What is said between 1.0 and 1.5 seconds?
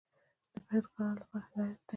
لپاره